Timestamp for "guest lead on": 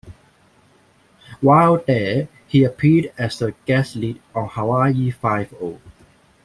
3.67-4.49